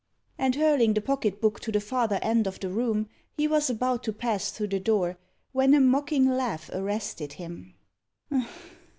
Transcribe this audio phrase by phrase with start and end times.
[0.35, 3.07] And, hurling the pocket book to the farther end of the room,
[3.37, 5.19] he was about to pass through the door,
[5.51, 7.75] when a mocking laugh arrested him.